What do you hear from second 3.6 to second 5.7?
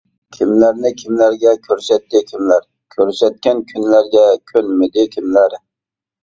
كۈنلەرگە كۆنمىدى كىملەر.